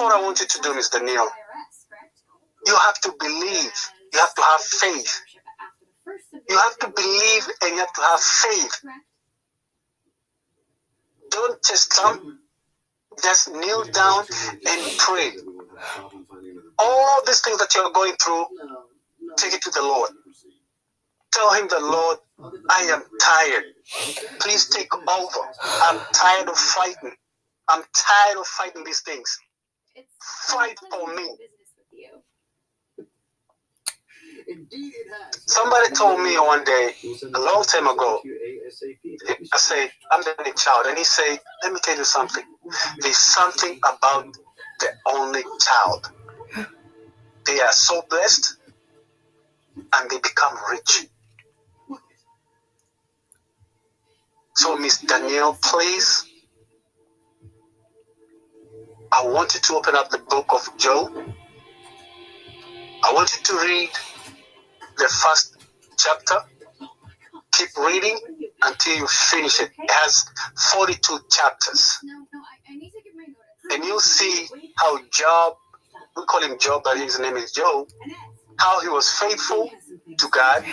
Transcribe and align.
what 0.00 0.12
I 0.14 0.22
want 0.22 0.40
you 0.40 0.46
to 0.46 0.60
do, 0.62 0.70
Mr. 0.70 1.02
Neil. 1.02 1.26
You 2.66 2.76
have 2.76 3.00
to 3.02 3.14
believe. 3.18 3.72
You 4.12 4.18
have 4.18 4.34
to 4.34 4.42
have 4.42 4.60
faith. 4.60 5.20
You 6.48 6.56
have 6.58 6.78
to 6.78 6.88
believe 6.88 7.48
and 7.62 7.72
you 7.74 7.78
have 7.78 7.92
to 7.92 8.02
have 8.02 8.20
faith. 8.20 8.80
Don't 11.30 11.62
just 11.64 11.90
come, 11.90 12.38
just 13.22 13.50
kneel 13.52 13.84
down 13.84 14.24
and 14.66 14.98
pray. 14.98 15.32
All 16.78 17.22
these 17.26 17.40
things 17.40 17.58
that 17.58 17.74
you're 17.74 17.92
going 17.92 18.14
through, 18.22 18.46
take 19.36 19.54
it 19.54 19.62
to 19.62 19.70
the 19.70 19.82
Lord. 19.82 20.10
Tell 21.32 21.52
him 21.54 21.68
the 21.68 21.80
Lord, 21.80 22.18
I 22.68 22.82
am 22.82 23.02
tired. 23.20 23.64
Please 24.40 24.68
take 24.68 24.92
over. 24.94 25.48
I'm 25.82 26.00
tired 26.12 26.48
of 26.48 26.56
fighting. 26.56 27.12
I'm 27.68 27.82
tired 27.96 28.38
of 28.38 28.46
fighting 28.46 28.84
these 28.84 29.00
things. 29.02 29.38
Fight 30.48 30.78
for 30.90 31.14
me. 31.14 31.36
Indeed. 34.48 34.92
Somebody 35.46 35.94
told 35.94 36.20
me 36.20 36.38
one 36.38 36.64
day, 36.64 36.92
a 37.34 37.40
long 37.40 37.64
time 37.64 37.88
ago, 37.88 38.20
I 38.24 39.56
say, 39.58 39.90
I'm 40.12 40.22
the 40.22 40.34
only 40.38 40.52
child. 40.54 40.86
And 40.86 40.98
he 40.98 41.04
said, 41.04 41.38
let 41.62 41.72
me 41.72 41.80
tell 41.82 41.96
you 41.96 42.04
something. 42.04 42.44
There's 43.00 43.16
something 43.18 43.78
about 43.80 44.36
the 44.80 44.88
only 45.06 45.42
child. 45.60 46.12
They 47.46 47.60
are 47.60 47.72
so 47.72 48.02
blessed 48.10 48.56
and 49.76 50.10
they 50.10 50.18
become 50.18 50.56
rich. 50.70 51.06
So, 54.56 54.76
Miss 54.76 55.00
Danielle, 55.00 55.58
please, 55.62 56.29
I 59.12 59.26
want 59.26 59.54
you 59.54 59.60
to 59.60 59.74
open 59.74 59.96
up 59.96 60.10
the 60.10 60.18
book 60.18 60.46
of 60.52 60.76
Job. 60.78 61.12
I 63.02 63.12
want 63.12 63.36
you 63.36 63.42
to 63.42 63.54
read 63.54 63.90
the 64.98 65.08
first 65.08 65.56
chapter. 65.98 66.36
Keep 67.52 67.70
reading 67.78 68.18
until 68.62 68.96
you 68.96 69.06
finish 69.08 69.60
it. 69.60 69.70
It 69.78 69.90
has 69.90 70.24
42 70.72 71.18
chapters. 71.28 71.98
And 73.72 73.84
you'll 73.84 73.98
see 74.00 74.46
how 74.76 74.98
Job, 75.12 75.54
we 76.16 76.24
call 76.26 76.42
him 76.42 76.56
Job, 76.60 76.82
but 76.84 76.96
his 76.96 77.18
name 77.18 77.36
is 77.36 77.50
Job, 77.50 77.88
how 78.58 78.80
he 78.80 78.88
was 78.88 79.10
faithful 79.10 79.70
to 80.18 80.28
God 80.28 80.64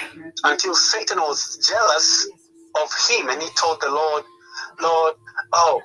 until 0.43 0.75
Satan 0.75 1.19
was 1.19 1.57
jealous 1.67 2.29
of 2.83 2.91
him 3.09 3.29
and 3.29 3.41
he 3.41 3.49
told 3.55 3.81
the 3.81 3.89
Lord, 3.89 4.23
Lord, 4.79 5.15
oh, 5.53 5.81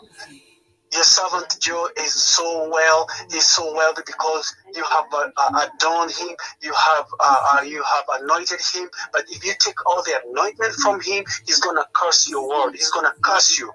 your 0.92 1.04
servant 1.04 1.56
Joe 1.60 1.88
is 1.98 2.14
so 2.14 2.68
well, 2.70 3.08
he's 3.30 3.46
so 3.46 3.74
wealthy 3.74 4.02
because 4.06 4.54
you 4.74 4.84
have 4.84 5.06
uh, 5.12 5.28
uh, 5.36 5.68
adorned 5.74 6.12
him, 6.12 6.30
you 6.62 6.72
have 6.74 7.06
uh, 7.20 7.58
uh, 7.58 7.62
you 7.62 7.82
have 7.82 8.22
anointed 8.22 8.60
him. 8.74 8.88
But 9.12 9.24
if 9.30 9.44
you 9.44 9.52
take 9.58 9.86
all 9.86 10.02
the 10.02 10.20
anointment 10.26 10.74
from 10.74 11.00
him, 11.00 11.24
he's 11.46 11.60
gonna 11.60 11.84
curse 11.94 12.28
your 12.28 12.48
word. 12.48 12.72
He's 12.74 12.90
gonna 12.90 13.14
curse 13.22 13.58
you. 13.58 13.72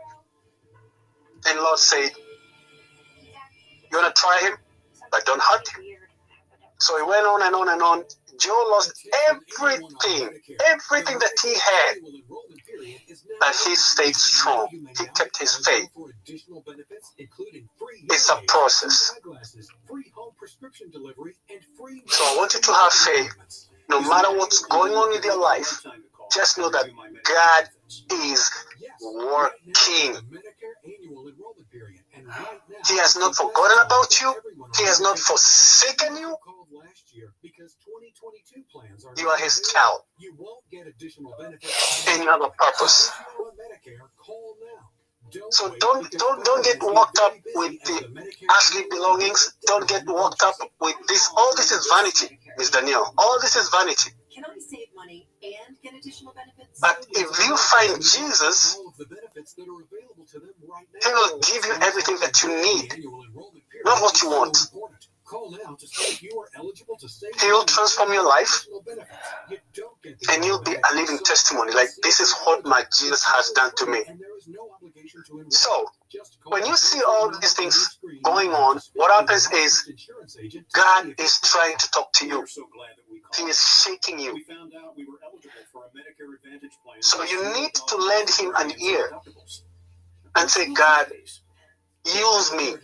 And 1.48 1.60
Lord 1.60 1.80
said, 1.80 2.12
"You 3.92 3.98
wanna 4.00 4.14
try 4.16 4.40
him, 4.44 4.58
but 5.12 5.26
don't 5.26 5.42
hurt 5.42 5.68
him." 5.70 5.84
So 6.80 6.98
he 6.98 7.04
went 7.04 7.26
on 7.26 7.44
and 7.44 7.56
on 7.56 7.70
and 7.70 7.82
on. 7.82 8.04
Joe 8.40 8.68
lost 8.72 8.94
everything, 9.30 10.30
everything 10.68 11.20
that 11.20 11.34
he 11.44 11.54
had 11.56 11.95
but 13.40 13.56
he 13.66 13.76
stayed 13.76 14.16
strong. 14.16 14.68
He 15.00 15.06
kept 15.16 15.38
his 15.40 15.56
faith. 15.58 15.90
It's 17.17 18.30
a 18.30 18.41
process. 18.47 19.13
So 22.08 22.23
I 22.25 22.36
want 22.38 22.53
you 22.53 22.61
to 22.61 22.72
have 22.73 22.94
faith. 22.94 23.33
No 23.89 24.02
matter 24.02 24.36
what's 24.38 24.66
going 24.66 24.94
on 24.94 25.16
in 25.16 25.23
your 25.23 25.39
life, 25.39 25.81
just 26.33 26.58
know 26.58 26.69
that 26.69 26.86
God 27.23 27.70
is 28.11 28.52
working. 29.02 30.15
He 32.87 32.98
has 32.98 33.15
not 33.15 33.36
forgotten 33.36 33.80
about 33.86 34.21
you. 34.21 34.33
He 34.77 34.83
has 34.86 34.99
not 34.99 35.17
forsaken 35.17 36.17
you. 36.17 36.36
You 39.17 39.30
are 39.30 39.37
his 39.37 39.61
child. 39.73 40.02
You 40.17 40.36
won't 40.37 40.64
get 40.70 40.87
additional 40.87 41.33
benefits. 41.39 42.08
And 42.09 42.23
you 42.23 42.30
have 42.30 42.42
a 42.42 42.49
purpose. 42.49 43.11
So 45.52 45.76
don't 45.80 46.10
don't 46.11 46.45
don't 46.45 46.64
get 46.65 46.82
worked 46.83 47.20
up 47.20 47.33
with 47.55 47.73
the 47.83 47.98
earthly 48.52 48.83
belongings. 48.89 49.54
Don't 49.65 49.88
get 49.88 50.05
worked 50.08 50.43
up 50.43 50.55
with 50.82 50.95
this. 51.08 51.30
All 51.38 51.55
this 51.55 51.71
is 51.71 51.88
vanity, 51.93 52.39
Miss 52.58 52.71
Danielle. 52.71 53.14
All 53.17 53.39
this 53.42 53.55
is 53.55 53.70
vanity. 53.70 54.11
Can 54.33 54.45
I 54.45 54.60
save 54.60 54.88
money 54.95 55.27
and 55.43 55.77
get 55.83 55.93
additional 55.95 56.33
benefits? 56.33 56.80
But 56.82 57.05
if 57.11 57.48
you 57.48 57.58
find 57.58 58.02
Jesus, 58.02 58.77
He 61.04 61.10
will 61.10 61.39
give 61.39 61.65
you 61.65 61.73
everything 61.82 62.17
that 62.21 62.44
you 62.44 62.49
need, 62.61 63.05
not 63.86 64.02
what 64.02 64.21
you 64.21 64.30
want. 64.30 64.58
Call 65.27 65.52
now 65.52 65.76
to 65.76 65.88
see 65.88 66.14
if 66.14 66.23
you 66.23 66.39
are 66.39 66.48
eligible 66.58 66.95
to 66.98 67.10
save. 67.10 67.32
He'll 67.42 67.65
transform 67.65 68.14
your 68.14 68.26
life, 68.27 68.65
and 70.32 70.45
you'll 70.45 70.61
be 70.64 70.73
a 70.73 70.95
living 70.95 71.20
testimony. 71.26 71.73
Like 71.73 71.89
this 72.04 72.20
is 72.20 72.33
what 72.45 72.65
my 72.65 72.83
Jesus 72.98 73.23
has 73.26 73.49
done 73.52 73.71
to 73.77 73.86
me. 73.88 74.04
So, 75.49 75.86
when 76.45 76.65
you 76.65 76.76
see 76.77 77.02
all 77.08 77.32
these 77.39 77.54
things 77.54 77.99
going 78.23 78.52
on, 78.52 78.80
what 78.93 79.11
happens 79.11 79.52
is 79.52 79.92
God 80.73 81.14
is 81.20 81.39
trying 81.42 81.77
to 81.77 81.92
talk 81.92 82.14
to 82.14 82.27
you. 82.27 82.45
He 83.36 83.44
is 83.44 83.59
shaking 83.83 84.20
you. 84.20 84.39
So 87.02 87.23
you 87.23 87.54
need 87.54 87.73
to 87.73 87.95
lend 87.98 88.30
him 88.30 88.54
an 88.58 88.71
ear 88.82 89.11
and 90.36 90.49
say, 90.49 90.73
God, 90.73 91.08
Use 92.16 92.54
me. 92.54 92.76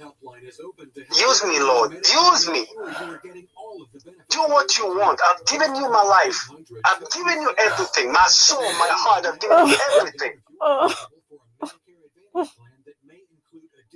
Use 1.16 1.44
me, 1.46 1.60
Lord. 1.60 1.94
Use 1.94 2.50
me. 2.50 2.66
Do 4.30 4.40
what 4.48 4.78
you 4.78 4.88
want. 4.88 5.20
I've 5.30 5.46
given 5.46 5.76
you 5.76 5.90
my 5.90 6.04
life. 6.04 6.50
I've 6.86 7.10
given 7.12 7.42
you 7.42 7.54
everything. 7.58 8.12
My 8.12 8.26
soul, 8.28 8.62
my 8.62 8.90
heart. 8.92 9.26
I've 9.26 9.40
given 9.40 9.68
you 9.68 9.76
oh. 9.80 9.98
everything. 10.00 10.40
Oh. 10.62 12.48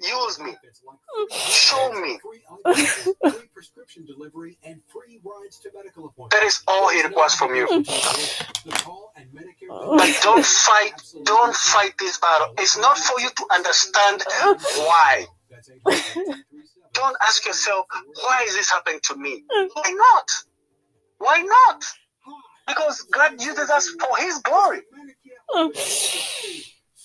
Use 0.04 0.40
me. 0.40 0.56
Hmm. 1.10 1.26
Show 1.50 2.02
me. 2.02 2.20
That 6.32 6.44
is 6.44 6.62
all 6.68 6.90
he 6.90 7.04
requires 7.04 7.34
from 7.34 7.56
you. 7.56 7.68
But 9.68 10.20
don't 10.22 10.46
fight, 10.46 10.94
don't 11.24 11.56
fight 11.56 11.94
this 12.00 12.20
battle. 12.20 12.54
It's 12.60 12.78
not 12.78 12.98
for 12.98 13.20
you 13.20 13.30
to 13.30 13.46
understand 13.54 14.24
why. 14.76 15.26
Don't 16.94 17.18
ask 17.22 17.46
yourself, 17.46 17.86
why 18.22 18.46
is 18.48 18.56
this 18.56 18.70
happening 18.70 19.00
to 19.04 19.16
me? 19.16 19.44
Hmm. 19.52 19.68
Why 19.74 19.92
not? 19.92 20.32
Why 21.20 21.42
not? 21.42 21.84
Because 22.68 23.02
God 23.04 23.42
uses 23.42 23.70
us 23.70 23.88
for 24.00 24.18
His 24.18 24.40
glory. 24.40 24.82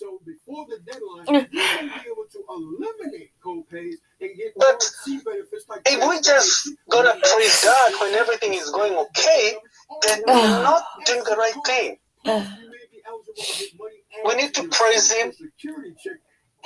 So 0.03 0.21
before 0.27 0.67
the 0.69 0.81
deadline, 0.81 1.47
you 1.53 1.61
may 1.61 1.87
be 1.87 2.11
able 2.11 2.27
to 2.33 2.45
eliminate 2.51 3.31
co-pays 3.41 3.99
and 4.21 4.31
get 4.37 4.49
uh, 4.61 4.73
but 4.73 4.91
like 5.69 5.83
if 5.87 6.09
we 6.09 6.21
just 6.21 6.71
gonna 6.91 7.15
praise 7.23 7.65
God 7.65 7.93
when 8.01 8.15
everything 8.15 8.55
is 8.55 8.69
going 8.71 8.95
okay, 8.95 9.55
then 10.03 10.23
we're 10.27 10.35
not 10.65 10.83
doing 11.07 11.23
the 11.23 11.37
right 11.37 11.55
thing. 11.65 11.99
We 14.25 14.35
need 14.37 14.55
to 14.55 14.69
praise 14.69 15.11
Him 15.11 15.33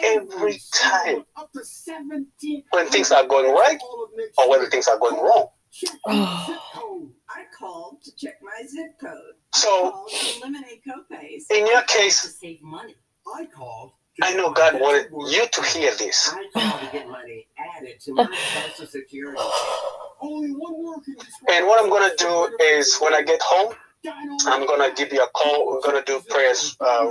every 0.02 0.60
time 0.75 1.25
when 2.70 2.86
things 2.88 3.10
are 3.12 3.26
going 3.26 3.50
right 3.54 3.78
or 4.36 4.50
when 4.50 4.69
things 4.69 4.88
are 4.88 4.99
going 4.99 5.16
wrong. 5.16 5.49
I 6.08 7.44
called 7.58 8.02
to 8.05 8.14
check 8.16 8.34
my 8.43 8.66
zip 8.66 8.99
code. 9.00 9.37
So, 9.55 10.06
eliminate 10.37 10.82
copays. 10.87 11.44
in 11.50 11.66
your 11.66 11.82
case, 11.82 12.22
to 12.22 12.28
save 12.28 12.62
money. 12.62 12.94
I 13.34 13.46
called. 13.46 13.93
I 14.23 14.34
know 14.34 14.50
God 14.50 14.81
wanted 14.81 15.11
you 15.31 15.46
to 15.46 15.62
hear 15.62 15.94
this. 15.96 16.32
and 21.49 21.67
what 21.67 21.82
I'm 21.82 21.90
going 21.90 22.11
to 22.11 22.17
do 22.19 22.56
is 22.62 22.96
when 22.99 23.14
I 23.14 23.23
get 23.23 23.43
home, 23.43 23.75
I'm 24.46 24.67
gonna 24.67 24.93
give 24.94 25.12
you 25.12 25.23
a 25.23 25.28
call. 25.31 25.67
We're 25.67 25.81
gonna 25.81 26.05
do 26.05 26.20
prayers 26.28 26.76
uh, 26.81 26.84
uh, 26.84 27.11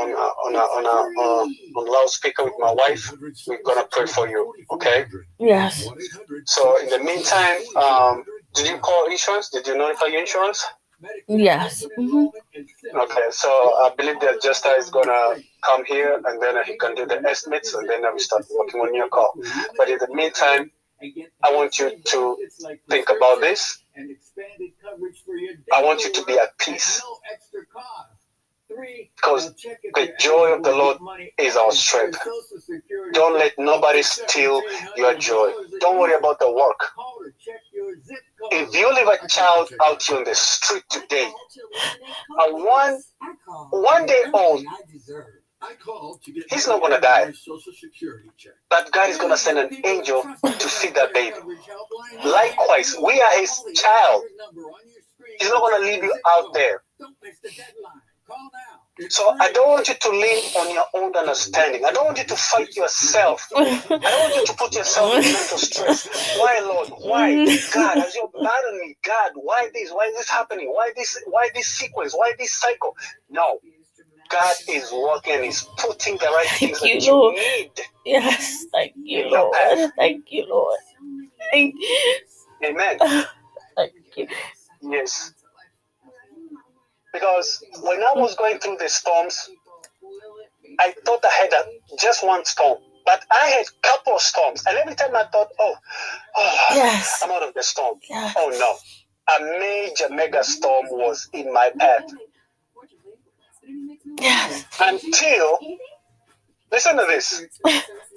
on 0.00 0.10
uh, 0.12 0.44
on 0.44 0.54
a, 0.54 0.58
on 0.58 0.84
a, 0.84 1.20
uh, 1.20 1.80
on 1.80 1.92
loudspeaker 1.92 2.44
with 2.44 2.54
my 2.58 2.72
wife. 2.72 3.12
We're 3.46 3.62
gonna 3.62 3.86
pray 3.90 4.06
for 4.06 4.28
you. 4.28 4.52
Okay? 4.72 5.06
Yes. 5.38 5.86
So 6.46 6.80
in 6.82 6.90
the 6.90 6.98
meantime, 6.98 7.60
um, 7.76 8.24
did 8.54 8.68
you 8.68 8.78
call 8.78 9.06
insurance? 9.10 9.50
Did 9.50 9.66
you 9.66 9.76
notify 9.76 10.06
your 10.06 10.20
insurance? 10.20 10.64
Yes. 11.28 11.84
hmm 11.96 12.26
Okay, 13.04 13.26
so 13.30 13.48
I 13.84 13.92
believe 13.96 14.20
the 14.20 14.36
adjuster 14.36 14.74
is 14.78 14.90
gonna 14.90 15.36
come 15.62 15.84
here 15.84 16.20
and 16.26 16.40
then 16.42 16.62
he 16.64 16.76
can 16.78 16.94
do 16.94 17.06
the 17.06 17.18
estimates 17.28 17.74
and 17.74 17.88
then 17.88 18.02
we 18.12 18.18
start 18.20 18.44
working 18.58 18.80
on 18.80 18.94
your 18.94 19.08
call. 19.08 19.32
But 19.76 19.88
in 19.90 19.98
the 19.98 20.08
meantime, 20.14 20.70
I 21.42 21.52
want 21.54 21.78
you 21.78 21.90
to 22.12 22.38
think 22.90 23.08
about 23.10 23.40
this. 23.40 23.82
I 25.72 25.82
want 25.82 26.04
you 26.04 26.12
to 26.12 26.24
be 26.24 26.38
at 26.38 26.56
peace. 26.58 27.02
Because 29.16 29.54
the 29.94 30.12
joy 30.18 30.54
of 30.54 30.62
the 30.62 30.72
Lord 30.74 30.98
is 31.38 31.56
our 31.56 31.70
strength. 31.72 32.18
Don't 33.12 33.34
let 33.38 33.52
nobody 33.58 34.02
steal 34.02 34.62
your 34.96 35.14
joy. 35.16 35.52
Don't 35.80 35.98
worry 35.98 36.14
about 36.14 36.38
the 36.38 36.50
work. 36.52 36.80
If 38.52 38.74
you 38.74 38.92
leave 38.94 39.08
a 39.08 39.28
child 39.28 39.70
out 39.82 40.02
here 40.02 40.18
on 40.18 40.24
the 40.24 40.34
street 40.34 40.84
today, 40.90 41.30
a 42.40 42.52
one 42.52 43.00
one 43.70 44.06
day 44.06 44.24
old, 44.32 44.64
he's 46.50 46.66
not 46.66 46.80
gonna 46.80 47.00
die. 47.00 47.32
But 48.70 48.92
God 48.92 49.08
is 49.10 49.18
gonna 49.18 49.36
send 49.36 49.58
an 49.58 49.86
angel 49.86 50.22
to 50.22 50.68
feed 50.68 50.94
that 50.94 51.14
baby. 51.14 51.36
Likewise, 52.24 52.96
we 53.02 53.20
are 53.20 53.38
his 53.40 53.62
child. 53.74 54.22
He's 55.38 55.48
not 55.50 55.60
gonna 55.60 55.84
leave 55.84 56.02
you 56.02 56.14
out 56.28 56.52
there. 56.54 56.82
So 59.10 59.34
I 59.40 59.52
don't 59.52 59.68
want 59.70 59.88
you 59.88 59.94
to 59.94 60.10
lean 60.10 60.44
on 60.56 60.70
your 60.72 60.86
own 60.94 61.16
understanding. 61.16 61.84
I 61.84 61.92
don't 61.92 62.06
want 62.06 62.18
you 62.18 62.24
to 62.24 62.36
fight 62.36 62.76
yourself. 62.76 63.48
I 63.56 64.10
don't 64.10 64.20
want 64.22 64.36
you 64.36 64.44
to 64.44 64.54
put 64.54 64.74
yourself 64.74 65.16
in 65.16 65.32
mental 65.32 65.58
stress. 65.58 66.08
Why, 66.32 66.60
Lord? 66.64 66.90
Why? 67.00 67.40
God, 67.72 67.98
as 68.00 68.14
you're 68.14 68.30
me, 68.80 68.96
God, 69.04 69.32
why 69.36 69.70
this? 69.74 69.90
Why 69.90 70.06
is 70.06 70.16
this 70.16 70.30
happening? 70.30 70.68
Why 70.72 70.92
this? 70.96 71.20
Why 71.26 71.50
this 71.54 71.68
sequence? 71.68 72.14
Why 72.14 72.32
this 72.38 72.52
cycle? 72.52 72.96
No. 73.30 73.60
God 74.30 74.56
is 74.68 74.92
working 74.92 75.34
and 75.34 75.44
He's 75.44 75.62
putting 75.78 76.18
the 76.18 76.26
right 76.26 76.48
Thank 76.48 76.60
things 76.60 76.80
you, 76.82 77.00
that 77.00 77.06
you 77.06 77.12
Lord. 77.12 77.34
need. 77.36 77.72
Yes. 78.06 78.66
Thank 78.72 78.94
you, 79.04 79.30
Lord. 79.30 79.56
Thank 79.98 80.26
you, 80.32 80.46
Lord. 80.48 80.78
Thank, 81.52 81.74
Amen. 82.64 82.98
thank 83.76 83.92
you. 84.16 84.28
Yes. 84.82 85.33
Because 87.14 87.62
when 87.80 88.02
I 88.02 88.12
was 88.16 88.34
going 88.34 88.58
through 88.58 88.76
the 88.78 88.88
storms, 88.88 89.48
I 90.80 90.92
thought 91.06 91.24
I 91.24 91.32
had 91.42 91.52
a, 91.52 91.96
just 91.98 92.26
one 92.26 92.44
storm, 92.44 92.78
but 93.06 93.24
I 93.30 93.46
had 93.46 93.66
couple 93.82 94.14
of 94.14 94.20
storms, 94.20 94.64
and 94.66 94.76
every 94.76 94.96
time 94.96 95.14
I 95.14 95.24
thought, 95.32 95.48
oh, 95.60 95.74
oh 96.36 96.56
Yes. 96.74 97.20
I'm 97.24 97.30
out 97.30 97.44
of 97.46 97.54
the 97.54 97.62
storm. 97.62 97.98
Yes. 98.10 98.34
Oh 98.36 98.50
no, 98.58 99.36
a 99.36 99.58
major 99.60 100.12
mega 100.12 100.42
storm 100.42 100.86
was 100.90 101.28
in 101.32 101.52
my 101.52 101.70
path 101.78 102.04
Yes. 104.20 104.64
until 104.80 105.58
listen 106.72 106.96
to 106.96 107.06
this 107.08 107.44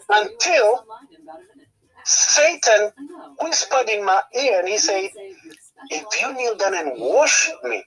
until 0.09 0.85
Satan 2.03 2.91
whispered 3.41 3.89
in 3.89 4.03
my 4.05 4.21
ear 4.35 4.59
and 4.59 4.67
he 4.67 4.77
said, 4.79 5.09
if 5.89 6.21
you 6.21 6.33
kneel 6.33 6.55
down 6.55 6.73
and 6.75 6.99
worship 6.99 7.55
me, 7.63 7.83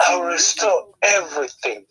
I'll 0.00 0.22
restore 0.24 0.88
everything. 1.02 1.86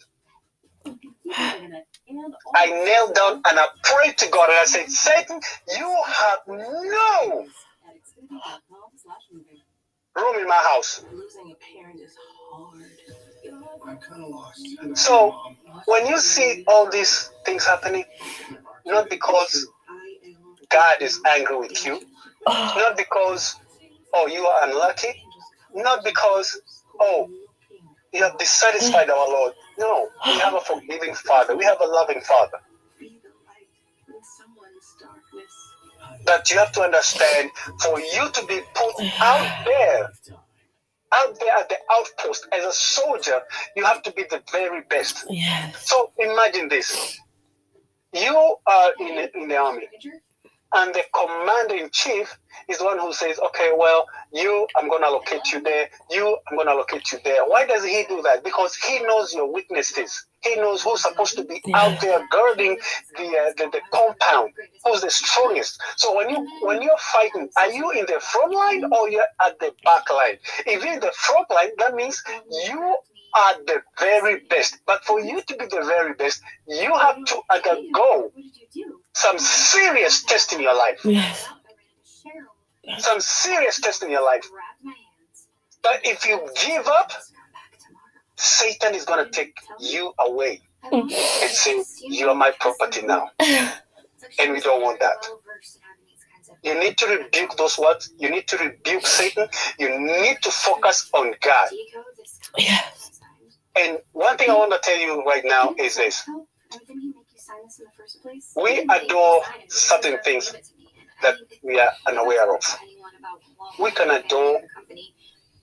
I 2.56 2.68
knelt 2.68 3.16
down 3.16 3.42
and 3.48 3.60
I 3.60 3.68
prayed 3.84 4.18
to 4.20 4.30
God 4.30 4.50
and 4.50 4.60
I 4.60 4.66
said, 4.66 4.90
Satan, 4.92 5.40
you 5.78 5.98
have 6.08 6.40
no 6.48 7.48
room 10.18 10.36
in 10.42 10.48
my 10.48 10.56
house. 10.74 11.04
Losing 11.12 11.54
a 11.54 11.82
parent 11.82 12.02
is 12.02 12.16
hard. 12.52 12.84
I'm 13.88 13.98
kind 14.00 14.24
of 14.24 14.30
lost. 14.32 14.68
So, 14.96 15.36
When 15.88 16.08
you 16.08 16.20
see 16.20 16.66
all 16.68 16.90
these 16.90 17.32
things 17.46 17.66
happening, 17.66 18.06
not 18.86 19.10
because 19.10 19.68
God 20.70 21.02
is 21.02 21.20
angry 21.28 21.58
with 21.58 21.86
you, 21.86 22.02
not 22.48 22.98
because, 22.98 23.56
oh, 24.14 24.28
you 24.28 24.46
are 24.46 24.70
unlucky, 24.70 25.16
not 25.76 26.04
because, 26.06 26.62
oh, 27.02 27.30
you 28.18 28.24
have 28.24 28.38
dissatisfied 28.38 29.10
our 29.10 29.28
Lord. 29.28 29.54
No, 29.78 30.10
we 30.26 30.40
have 30.40 30.56
a 30.56 30.60
forgiving 30.60 31.14
Father. 31.14 31.56
We 31.56 31.64
have 31.66 31.80
a 31.82 31.86
loving 31.86 32.22
Father. 32.22 32.58
Be 33.00 33.22
the 33.22 33.30
light 33.46 33.70
in 34.08 34.16
someone's 34.24 34.96
darkness. 35.00 36.26
That 36.26 36.50
you 36.50 36.58
have 36.58 36.72
to 36.74 36.82
understand 36.82 37.52
for 37.82 38.00
you 38.00 38.30
to 38.32 38.46
be 38.48 38.60
put 38.74 39.06
out 39.22 39.66
there, 39.66 40.10
out 41.14 41.40
there 41.40 41.56
at 41.58 41.70
the 41.70 41.78
outpost 41.94 42.48
as 42.52 42.66
a 42.66 42.72
soldier, 42.72 43.40
you 43.76 43.86
have 43.86 44.02
to 44.04 44.12
be 44.12 44.24
the 44.24 44.42
very 44.52 44.82
best. 44.90 45.26
yes. 45.30 45.88
So 45.88 46.12
imagine 46.18 46.70
this. 46.70 47.20
You 48.14 48.56
are 48.66 48.92
in, 49.00 49.30
in 49.36 49.48
the 49.48 49.58
army, 49.58 49.88
and 50.74 50.94
the 50.94 51.04
commander 51.14 51.76
in 51.76 51.90
chief 51.92 52.38
is 52.68 52.80
the 52.80 52.86
one 52.86 53.00
who 53.00 53.14
says, 53.14 53.40
okay, 53.40 53.72
well, 53.76 54.06
you, 54.34 54.68
I'm 54.76 54.90
going 54.90 55.02
to 55.04 55.10
locate 55.10 55.52
you 55.52 55.62
there. 55.62 55.90
You, 56.12 56.38
I'm 56.50 56.58
going 56.58 56.68
to 56.68 56.76
locate 56.76 57.12
you 57.12 57.20
there. 57.24 57.46
Why 57.46 57.66
does 57.66 57.86
he 57.86 58.06
do 58.08 58.22
that? 58.24 58.44
Because 58.44 58.76
he 58.76 59.00
knows 59.04 59.34
your 59.34 59.52
weaknesses. 59.52 60.26
He 60.42 60.56
knows 60.56 60.84
who's 60.84 61.02
supposed 61.02 61.36
to 61.38 61.44
be 61.44 61.62
out 61.74 62.00
there 62.02 62.28
guarding 62.32 62.78
the, 63.18 63.24
uh, 63.24 63.54
the 63.58 63.70
the 63.72 63.82
compound, 63.92 64.52
who's 64.86 65.02
the 65.02 65.10
strongest. 65.10 65.82
So 65.98 66.16
when 66.16 66.30
you 66.30 66.48
when 66.62 66.82
you're 66.82 66.98
fighting, 67.00 67.50
are 67.58 67.72
you 67.72 67.90
in 67.92 68.06
the 68.06 68.20
front 68.20 68.54
line 68.54 68.84
or 68.92 69.10
you're 69.10 69.26
at 69.46 69.60
the 69.60 69.74
back 69.84 70.10
line? 70.12 70.38
If 70.66 70.84
you're 70.84 70.94
in 70.94 71.00
the 71.00 71.12
front 71.16 71.50
line, 71.50 71.70
that 71.80 71.96
means 71.96 72.24
you 72.68 72.98
are 73.38 73.54
the 73.66 73.82
very 74.00 74.40
best. 74.50 74.80
But 74.86 75.04
for 75.06 75.20
you 75.20 75.42
to 75.42 75.56
be 75.58 75.66
the 75.66 75.84
very 75.86 76.14
best, 76.14 76.42
you 76.68 76.94
have 76.94 77.24
to 77.26 77.42
undergo 77.52 78.32
some 79.14 79.38
serious 79.40 80.24
test 80.24 80.54
in 80.54 80.62
your 80.62 80.76
life. 80.76 81.00
Yes. 81.04 81.48
Some 83.00 83.20
serious 83.20 83.80
test 83.82 84.04
in 84.04 84.10
your 84.10 84.24
life. 84.24 84.46
But 85.84 86.02
if 86.04 86.26
you 86.26 86.40
give 86.66 86.88
up, 86.88 87.12
Satan 88.36 88.96
is 88.96 89.04
going 89.06 89.26
to 89.26 89.32
take 89.32 89.58
you 89.80 90.14
away 90.20 90.62
and 90.92 91.12
say, 91.12 91.84
You 92.02 92.30
are 92.30 92.36
my 92.36 92.52
property 92.60 93.06
now. 93.06 93.30
And 94.40 94.52
we 94.52 94.60
don't 94.62 94.82
want 94.82 95.00
that. 95.00 95.26
You 96.64 96.80
need 96.80 96.98
to 96.98 97.08
rebuke 97.08 97.56
those 97.58 97.78
words. 97.78 98.12
You 98.18 98.30
need 98.30 98.48
to 98.48 98.58
rebuke 98.58 99.06
Satan. 99.06 99.48
You 99.80 100.00
need 100.00 100.38
to 100.42 100.52
focus 100.52 101.10
on 101.14 101.34
God. 101.42 101.70
Yes. 102.58 102.97
And 103.80 104.00
one 104.12 104.38
thing 104.38 104.50
I 104.50 104.56
want 104.56 104.72
to 104.72 104.80
tell 104.82 104.98
you 104.98 105.24
right 105.24 105.44
now 105.46 105.76
is 105.78 105.96
this 105.98 106.28
We 108.56 108.86
adore 108.90 109.42
certain 109.70 110.18
things 110.24 110.54
that 111.22 111.36
we 111.64 111.80
are 111.80 111.92
unaware 112.08 112.56
of. 112.56 112.64
We 113.80 113.92
can 113.92 114.10
adore 114.10 114.62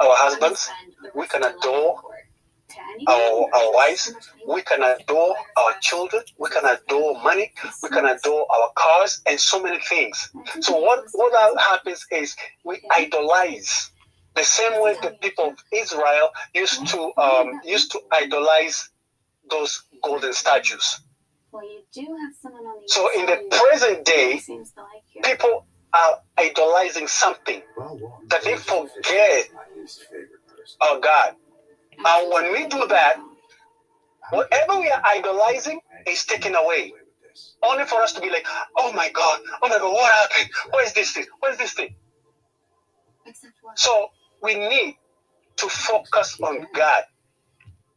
our 0.00 0.14
husbands. 0.16 0.70
We 1.14 1.26
can 1.26 1.42
adore 1.44 2.00
our, 3.06 3.48
our 3.54 3.72
wives. 3.74 4.12
We 4.46 4.62
can 4.62 4.82
adore 4.82 5.34
our 5.56 5.72
children. 5.80 6.22
We 6.38 6.48
can 6.50 6.64
adore 6.64 7.20
money. 7.22 7.52
We 7.82 7.88
can 7.88 8.06
adore 8.06 8.46
our 8.50 8.70
cars 8.74 9.22
and 9.26 9.38
so 9.38 9.62
many 9.62 9.80
things. 9.80 10.30
So 10.60 10.76
what, 10.78 11.04
what 11.12 11.60
happens 11.60 12.06
is 12.10 12.36
we 12.64 12.80
idolize 12.90 13.90
the 14.34 14.42
same 14.42 14.82
way 14.82 14.96
the 15.02 15.10
people 15.20 15.50
of 15.50 15.58
Israel 15.72 16.30
used 16.54 16.86
to 16.88 17.12
um, 17.16 17.60
used 17.64 17.92
to 17.92 18.00
idolize 18.12 18.90
those 19.50 19.84
golden 20.02 20.32
statues. 20.32 21.00
So 22.86 23.10
in 23.18 23.26
the 23.26 23.38
present 23.50 24.04
day, 24.04 24.42
people 25.22 25.66
are 25.92 26.18
idolizing 26.36 27.06
something 27.06 27.62
that 28.28 28.42
they 28.42 28.56
forget 28.56 29.48
our 30.80 30.98
God. 30.98 31.36
And 32.04 32.32
when 32.32 32.52
we 32.52 32.66
do 32.66 32.86
that, 32.88 33.16
whatever 34.30 34.80
we 34.80 34.90
are 34.90 35.02
idolizing 35.04 35.80
is 36.08 36.24
taken 36.24 36.54
away. 36.56 36.92
Only 37.62 37.84
for 37.84 38.02
us 38.02 38.12
to 38.14 38.20
be 38.20 38.30
like, 38.30 38.46
oh 38.76 38.92
my 38.92 39.10
God, 39.10 39.40
oh 39.62 39.68
my 39.68 39.78
God, 39.78 39.92
what 39.92 40.12
happened? 40.12 40.50
What 40.70 40.84
is 40.86 40.92
this 40.92 41.12
thing? 41.12 41.26
What 41.40 41.52
is 41.52 41.58
this 41.58 41.72
thing? 41.72 41.94
So 43.76 44.10
we 44.44 44.54
need 44.54 44.96
to 45.56 45.68
focus 45.68 46.38
on 46.40 46.66
God 46.74 47.04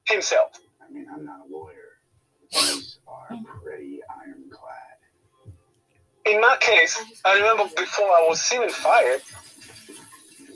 Himself. 0.06 0.51
I 0.82 0.92
mean, 0.92 1.06
I'm 1.13 1.25
not 1.25 1.42
a 1.48 1.54
lawyer. 1.54 1.74
These 2.51 3.00
are 3.08 3.27
pretty 3.62 4.00
ironclad. 4.10 4.74
In 6.25 6.39
my 6.39 6.58
case, 6.62 6.98
I 7.25 7.36
remember 7.36 7.66
before 7.75 8.06
I 8.06 8.25
was 8.27 8.51
even 8.54 8.70
fired, 8.70 9.22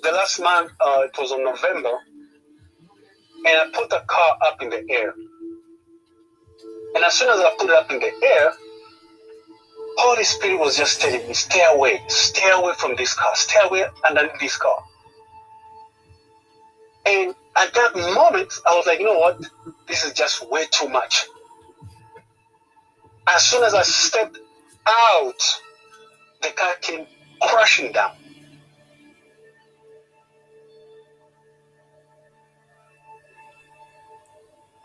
the 0.02 0.12
last 0.12 0.40
month, 0.40 0.72
uh, 0.80 1.02
it 1.04 1.18
was 1.20 1.32
on 1.32 1.44
November, 1.44 1.98
and 3.46 3.48
I 3.48 3.70
put 3.74 3.90
the 3.90 4.04
car 4.08 4.38
up 4.46 4.62
in 4.62 4.70
the 4.70 4.84
air. 4.90 5.14
And 6.96 7.04
as 7.04 7.14
soon 7.14 7.30
as 7.30 7.40
I 7.40 7.54
put 7.60 7.70
it 7.70 7.76
up 7.76 7.92
in 7.92 8.00
the 8.00 8.12
air, 8.24 8.54
Holy 9.98 10.24
Spirit 10.24 10.60
was 10.60 10.78
just 10.78 11.02
telling 11.02 11.28
me, 11.28 11.34
stay 11.34 11.66
away, 11.70 12.02
stay 12.08 12.50
away 12.52 12.74
from 12.78 12.96
this 12.96 13.14
car, 13.14 13.36
stay 13.36 13.60
away 13.64 13.86
underneath 14.08 14.40
this 14.40 14.58
car. 14.58 14.84
And 17.12 17.36
at 17.58 17.74
that 17.74 17.96
moment, 18.16 18.54
I 18.66 18.76
was 18.76 18.88
like, 18.88 19.00
you 19.00 19.06
know 19.06 19.20
what? 19.20 19.42
This 19.88 20.06
is 20.06 20.14
just 20.14 20.50
way 20.50 20.66
too 20.72 20.88
much. 20.88 21.26
As 23.30 23.46
soon 23.46 23.64
as 23.64 23.74
I 23.74 23.82
stepped 23.84 24.38
out, 24.88 25.62
the 26.42 26.50
car 26.50 26.74
came 26.82 27.06
crashing 27.42 27.92
down. 27.92 28.12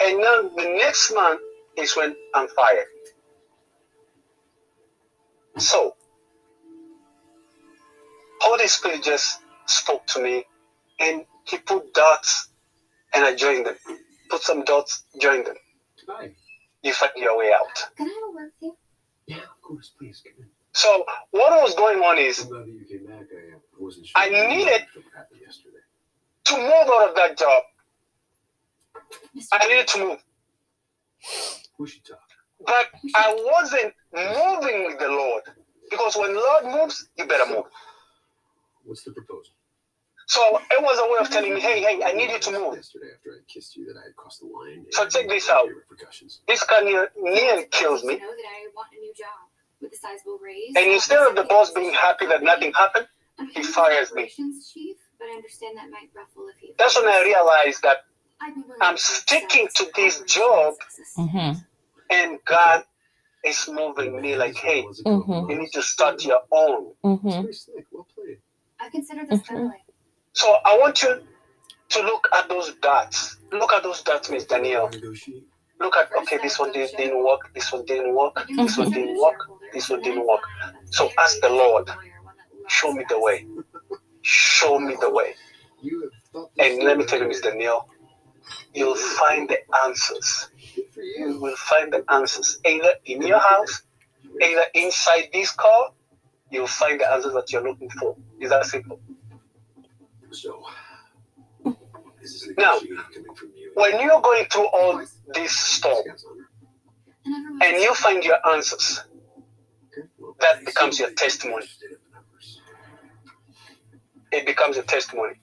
And 0.00 0.18
now 0.18 0.42
the 0.56 0.76
next 0.78 1.12
month 1.14 1.40
is 1.78 1.96
when 1.96 2.16
I'm 2.34 2.48
fired. 2.48 2.86
So, 5.58 5.94
Holy 8.40 8.66
Spirit 8.66 9.02
just 9.04 9.40
spoke 9.66 10.06
to 10.08 10.22
me 10.22 10.44
and 11.00 11.24
he 11.48 11.58
put 11.58 11.92
dots 11.94 12.48
and 13.14 13.24
I 13.24 13.34
joined 13.34 13.66
them. 13.66 13.76
Put 14.30 14.42
some 14.42 14.64
dots, 14.64 15.04
joined 15.20 15.46
them. 15.46 15.56
Hi. 16.08 16.30
You 16.82 16.92
find 16.92 17.12
your 17.16 17.36
way 17.38 17.52
out. 17.52 17.74
Can 17.96 18.06
I 18.08 18.10
have 18.14 18.22
a 18.28 18.32
word 18.34 18.52
with 18.60 18.62
you? 18.62 18.76
Yeah, 19.26 19.36
of 19.38 19.60
course. 19.62 19.92
Please 19.98 20.22
come 20.24 20.34
in. 20.44 20.50
So 20.72 21.04
what 21.30 21.62
was 21.62 21.74
going 21.74 21.98
on 22.00 22.18
is 22.18 22.40
I'm 22.42 22.48
glad 22.48 22.66
that 22.66 22.68
you 22.68 22.84
came 22.88 23.06
back. 23.06 23.26
I 23.32 23.56
uh, 23.56 23.90
sure. 23.90 24.02
I 24.16 24.28
needed- 24.28 24.86
what 24.94 25.04
happened 25.16 25.40
yesterday. 25.44 25.82
to 26.44 26.56
move 26.56 26.88
out 26.94 27.08
of 27.10 27.14
that 27.16 27.38
job. 27.38 27.62
Mr. 29.36 29.46
I 29.52 29.66
needed 29.68 29.88
to 29.88 29.98
move. 29.98 30.18
We 31.78 31.88
should 31.88 32.04
talk. 32.04 32.20
But 32.66 32.86
I 33.14 33.34
wasn't 33.52 33.94
moving 34.14 34.86
with 34.86 34.98
the 34.98 35.08
Lord. 35.08 35.42
Because 35.90 36.16
when 36.16 36.34
Lord 36.34 36.64
moves, 36.66 37.08
you 37.16 37.26
better 37.26 37.50
move. 37.50 37.64
What's 38.84 39.04
the 39.04 39.12
proposal? 39.12 39.54
So 40.26 40.60
it 40.70 40.82
was 40.82 40.98
a 40.98 41.06
way 41.12 41.18
of 41.20 41.30
telling 41.30 41.54
me, 41.54 41.60
hey, 41.60 41.80
hey, 41.80 42.02
I 42.04 42.12
need 42.12 42.30
you 42.30 42.38
to 42.38 42.50
move. 42.50 42.74
Yesterday, 42.74 43.06
after 43.14 43.30
I 43.30 43.38
kissed 43.46 43.76
you, 43.76 43.86
that 43.86 43.96
I 43.98 44.06
had 44.10 44.16
crossed 44.16 44.40
the 44.40 44.46
line. 44.46 44.84
So 44.90 45.06
check 45.08 45.28
this 45.28 45.48
out. 45.48 45.66
were 45.66 45.74
Repercussions. 45.88 46.40
This 46.48 46.64
guy 46.64 46.80
near, 46.80 47.10
nearly 47.16 47.66
kills 47.70 48.02
me. 48.02 48.14
know 48.18 48.26
that 48.26 48.28
I 48.28 48.66
want 48.74 48.88
a 48.96 49.00
new 49.00 49.14
job 49.14 49.46
with 49.80 49.92
a 49.92 49.96
sizable 49.96 50.38
raise. 50.42 50.74
And 50.76 50.86
instead 50.90 51.20
of 51.26 51.36
the 51.36 51.44
boss 51.44 51.70
being 51.70 51.92
happy 51.92 52.26
that 52.26 52.42
nothing 52.42 52.72
happened, 52.72 53.06
I'm 53.38 53.46
he 53.46 53.54
heading 53.54 53.66
to 53.68 53.72
fires 53.72 54.12
me. 54.14 54.22
operations 54.22 54.72
chief, 54.72 54.96
but 55.18 55.28
I 55.28 55.36
understand 55.36 55.76
that 55.78 55.90
might 55.90 56.10
ruffle 56.14 56.42
a 56.48 56.74
that's 56.76 56.96
when 56.96 57.06
I 57.06 57.22
realized 57.22 57.82
that 57.82 57.98
I'd 58.40 58.54
be 58.54 58.62
willing 58.62 58.78
I'm 58.80 58.96
sticking 58.96 59.68
to 59.76 59.86
this 59.94 60.20
job. 60.22 60.74
Mm-hmm. 61.18 61.58
and 62.10 62.38
God 62.44 62.82
is 63.44 63.68
moving 63.72 64.20
me 64.20 64.36
like, 64.36 64.56
hey, 64.56 64.82
Was 64.82 65.00
a 65.00 65.04
Mhm. 65.04 65.50
you 65.50 65.58
need 65.58 65.72
to 65.72 65.82
start 65.82 66.24
your 66.24 66.40
own. 66.50 66.94
Mm-hmm. 67.04 67.30
very 67.30 67.52
slick. 67.52 67.86
Well 67.92 68.06
played. 68.14 68.38
I 68.80 68.88
consider 68.90 69.24
this 69.24 69.40
Mhm. 69.42 69.70
So 70.36 70.54
I 70.66 70.76
want 70.78 71.02
you 71.02 71.22
to 71.88 72.02
look 72.02 72.28
at 72.34 72.46
those 72.50 72.74
dots. 72.82 73.38
Look 73.52 73.72
at 73.72 73.82
those 73.82 74.02
dots, 74.02 74.28
Miss 74.30 74.44
Danielle. 74.44 74.90
Look 75.80 75.96
at 75.96 76.10
okay, 76.22 76.36
this 76.42 76.58
one 76.58 76.72
did, 76.72 76.90
didn't 76.98 77.24
work, 77.24 77.50
this 77.54 77.72
one 77.72 77.86
didn't 77.86 78.14
work, 78.14 78.46
this 78.54 78.76
one 78.76 78.90
didn't 78.90 79.18
work, 79.18 79.48
this 79.72 79.88
one 79.88 80.02
didn't 80.02 80.26
work. 80.26 80.42
So 80.90 81.08
ask 81.18 81.40
the 81.40 81.48
Lord, 81.48 81.88
show 82.68 82.92
me 82.92 83.04
the 83.08 83.18
way. 83.18 83.46
Show 84.20 84.78
me 84.78 84.94
the 85.00 85.08
way. 85.08 85.34
And 86.58 86.82
let 86.82 86.98
me 86.98 87.06
tell 87.06 87.20
you, 87.20 87.28
Miss 87.28 87.40
Danielle, 87.40 87.88
you'll 88.74 88.94
find 88.94 89.48
the 89.48 89.58
answers. 89.84 90.50
You. 90.96 91.40
will 91.40 91.56
find 91.56 91.94
the 91.94 92.04
answers 92.12 92.58
either 92.66 92.92
in 93.06 93.22
your 93.22 93.38
house, 93.38 93.82
either 94.42 94.64
inside 94.74 95.30
this 95.32 95.50
car. 95.52 95.92
You'll 96.50 96.66
find 96.66 97.00
the 97.00 97.10
answers 97.10 97.32
that 97.32 97.50
you're 97.50 97.62
looking 97.62 97.88
for. 97.88 98.16
Is 98.38 98.50
that 98.50 98.66
simple? 98.66 99.00
So, 100.36 100.62
is 102.22 102.48
Now, 102.58 102.78
coming 103.14 103.34
from 103.36 103.50
you? 103.56 103.72
When 103.74 104.00
you're 104.00 104.20
going 104.22 104.46
through 104.46 104.66
all 104.68 105.02
this 105.34 105.52
storm 105.56 106.04
And, 107.62 107.76
you 107.82 107.94
find 107.94 108.24
your 108.24 108.38
answers, 108.48 109.02
that 110.40 110.64
becomes 110.64 110.98
your 111.00 111.10
testimony. 111.12 111.62
interested 111.64 111.90
in 111.92 111.98
the 112.04 112.16
numbers. 112.16 112.62
it 114.32 114.46
becomes 114.46 114.76
a 114.78 114.82
testimony. 114.82 115.34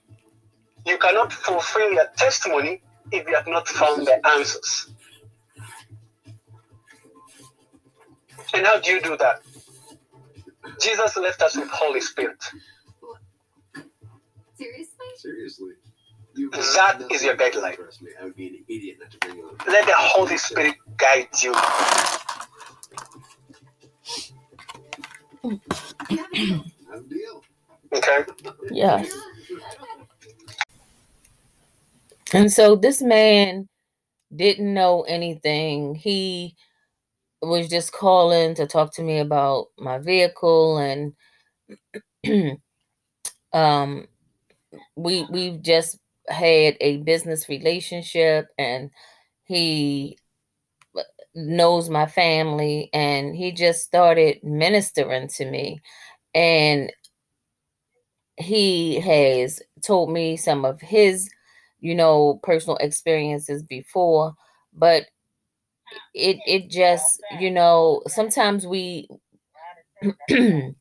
You 0.85 0.97
cannot 0.99 1.33
fulfill 1.33 1.91
your 1.93 2.07
testimony 2.17 2.83
if 3.11 3.27
you 3.27 3.35
have 3.35 3.47
not 3.47 3.67
found 3.67 4.07
the 4.07 4.19
answers. 4.27 4.89
And 8.53 8.65
how 8.65 8.79
do 8.79 8.91
you 8.91 9.01
do 9.01 9.17
that? 9.17 9.41
Jesus 10.81 11.17
left 11.17 11.41
us 11.41 11.57
with 11.57 11.69
Holy 11.69 12.01
Spirit. 12.01 12.43
Seriously? 15.15 15.73
Seriously. 15.73 15.73
You 16.35 16.49
That 16.49 17.01
is 17.11 17.23
your 17.23 17.35
guideline. 17.35 17.75
Trust 17.75 18.01
me, 18.01 18.11
I 18.19 18.23
would 18.23 18.35
be 18.35 18.47
an 18.47 18.65
idiot 18.67 18.97
not 18.99 19.11
to 19.11 19.17
bring 19.19 19.37
you 19.37 19.47
on. 19.47 19.57
Let 19.67 19.85
the 19.85 19.93
Holy 19.95 20.37
Spirit 20.37 20.75
guide 20.97 21.27
you. 21.41 21.53
You 26.09 26.19
have 26.19 26.31
a 26.31 26.37
deal. 26.37 26.63
No 26.89 27.01
deal. 27.03 27.43
Okay? 27.93 28.25
Yes. 28.71 29.15
And 32.33 32.51
so 32.51 32.75
this 32.75 33.01
man 33.01 33.69
didn't 34.35 34.73
know 34.73 35.03
anything. 35.03 35.93
He 35.95 36.55
was 37.41 37.69
just 37.69 37.91
calling 37.91 38.55
to 38.55 38.65
talk 38.65 38.93
to 38.95 39.03
me 39.03 39.19
about 39.19 39.67
my 39.77 39.99
vehicle 39.99 40.77
and 40.79 41.13
um 43.53 44.07
we 44.95 45.25
we've 45.29 45.61
just 45.61 45.97
had 46.27 46.77
a 46.79 46.97
business 46.97 47.49
relationship 47.49 48.47
and 48.57 48.89
he 49.45 50.17
knows 51.35 51.89
my 51.89 52.05
family 52.05 52.89
and 52.93 53.35
he 53.35 53.51
just 53.51 53.83
started 53.83 54.43
ministering 54.43 55.27
to 55.27 55.49
me. 55.49 55.81
And 56.35 56.91
he 58.37 58.99
has 58.99 59.61
told 59.83 60.11
me 60.11 60.35
some 60.37 60.65
of 60.65 60.81
his 60.81 61.29
you 61.79 61.93
know 61.93 62.39
personal 62.41 62.77
experiences 62.77 63.61
before 63.61 64.33
but 64.73 65.05
it 66.13 66.37
it 66.47 66.69
just 66.69 67.21
you 67.39 67.51
know 67.51 68.01
sometimes 68.07 68.65
we 68.65 69.07
we 70.29 70.73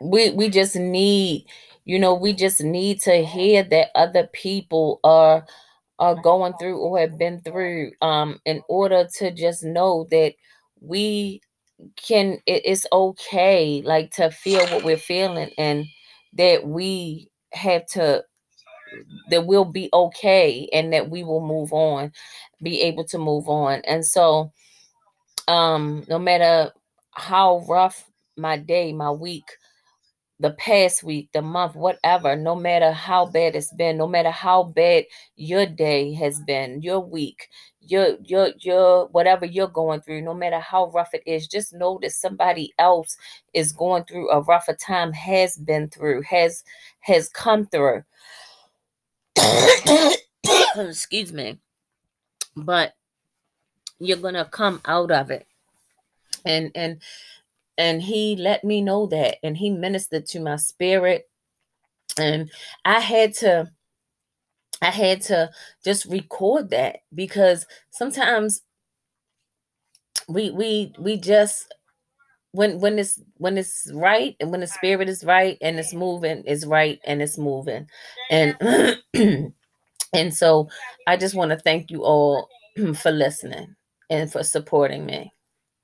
we 0.00 0.48
just 0.48 0.76
need 0.76 1.46
you 1.90 1.98
know 1.98 2.14
we 2.14 2.32
just 2.32 2.62
need 2.62 3.00
to 3.00 3.24
hear 3.26 3.64
that 3.64 3.88
other 3.96 4.28
people 4.32 5.00
are 5.02 5.44
are 5.98 6.14
going 6.14 6.52
through 6.60 6.78
or 6.78 7.00
have 7.00 7.18
been 7.18 7.40
through 7.40 7.90
um 8.00 8.38
in 8.44 8.62
order 8.68 9.08
to 9.12 9.32
just 9.32 9.64
know 9.64 10.06
that 10.08 10.32
we 10.80 11.40
can 11.96 12.38
it, 12.46 12.62
it's 12.64 12.86
okay 12.92 13.82
like 13.84 14.12
to 14.12 14.30
feel 14.30 14.64
what 14.68 14.84
we're 14.84 14.96
feeling 14.96 15.50
and 15.58 15.84
that 16.32 16.64
we 16.64 17.28
have 17.52 17.84
to 17.86 18.22
that 19.30 19.44
we'll 19.44 19.64
be 19.64 19.90
okay 19.92 20.68
and 20.72 20.92
that 20.92 21.10
we 21.10 21.24
will 21.24 21.44
move 21.44 21.72
on 21.72 22.12
be 22.62 22.82
able 22.82 23.04
to 23.04 23.18
move 23.18 23.48
on. 23.48 23.80
And 23.80 24.06
so 24.06 24.52
um 25.48 26.04
no 26.08 26.20
matter 26.20 26.70
how 27.10 27.64
rough 27.68 28.08
my 28.36 28.56
day 28.56 28.92
my 28.92 29.10
week 29.10 29.50
the 30.40 30.50
past 30.52 31.02
week 31.04 31.28
the 31.32 31.42
month 31.42 31.76
whatever 31.76 32.34
no 32.34 32.56
matter 32.56 32.90
how 32.92 33.26
bad 33.26 33.54
it's 33.54 33.72
been 33.74 33.96
no 33.96 34.06
matter 34.06 34.30
how 34.30 34.62
bad 34.64 35.04
your 35.36 35.66
day 35.66 36.12
has 36.12 36.40
been 36.40 36.80
your 36.82 36.98
week 36.98 37.48
your 37.80 38.16
your 38.24 38.50
your 38.58 39.06
whatever 39.08 39.44
you're 39.44 39.68
going 39.68 40.00
through 40.00 40.20
no 40.22 40.34
matter 40.34 40.58
how 40.58 40.90
rough 40.90 41.14
it 41.14 41.22
is 41.26 41.46
just 41.46 41.74
know 41.74 41.98
that 42.00 42.12
somebody 42.12 42.72
else 42.78 43.16
is 43.54 43.72
going 43.72 44.02
through 44.04 44.30
a 44.30 44.40
rougher 44.40 44.74
time 44.74 45.12
has 45.12 45.56
been 45.56 45.88
through 45.88 46.22
has 46.22 46.64
has 47.00 47.28
come 47.28 47.66
through. 47.66 48.02
Excuse 50.76 51.32
me. 51.32 51.58
But 52.56 52.94
you're 53.98 54.18
gonna 54.18 54.44
come 54.44 54.80
out 54.84 55.10
of 55.10 55.30
it. 55.30 55.46
And 56.44 56.70
and 56.74 57.00
and 57.80 58.02
he 58.02 58.36
let 58.36 58.62
me 58.62 58.82
know 58.82 59.06
that 59.06 59.38
and 59.42 59.56
he 59.56 59.70
ministered 59.70 60.26
to 60.26 60.38
my 60.38 60.56
spirit. 60.56 61.28
And 62.18 62.50
i 62.84 62.98
had 62.98 63.34
to 63.34 63.70
i 64.82 64.90
had 64.90 65.20
to 65.22 65.48
just 65.84 66.04
record 66.06 66.70
that 66.70 66.98
because 67.14 67.66
sometimes 67.90 68.62
we 70.28 70.50
we 70.50 70.92
we 70.98 71.16
just 71.16 71.72
when 72.50 72.80
when 72.80 72.98
it's 72.98 73.20
when 73.36 73.56
it's 73.56 73.88
right 73.94 74.34
and 74.40 74.50
when 74.50 74.60
the 74.60 74.66
spirit 74.66 75.08
is 75.08 75.24
right 75.24 75.56
and 75.62 75.78
it's 75.78 75.94
moving 75.94 76.42
is 76.44 76.66
right 76.66 76.98
and 77.04 77.22
it's 77.22 77.38
moving. 77.38 77.86
And 78.28 78.56
and 80.12 80.34
so 80.34 80.68
i 81.06 81.16
just 81.16 81.36
want 81.36 81.52
to 81.52 81.58
thank 81.58 81.90
you 81.90 82.02
all 82.02 82.48
for 82.96 83.12
listening 83.12 83.76
and 84.10 84.30
for 84.30 84.42
supporting 84.42 85.06
me. 85.06 85.32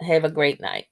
Have 0.03 0.25
a 0.25 0.31
great 0.31 0.61
night 0.61 0.87